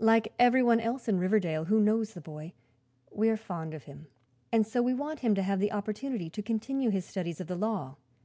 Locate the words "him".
3.84-4.08, 5.20-5.36